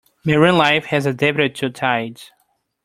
Marine 0.25 0.57
life 0.57 0.85
has 0.85 1.05
adapted 1.05 1.53
to 1.53 1.69
tides. 1.69 2.31